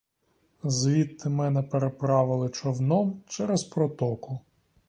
[0.63, 4.39] Звідти мене переправили човном через протоку.